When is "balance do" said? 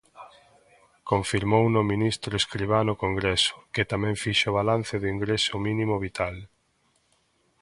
4.59-5.07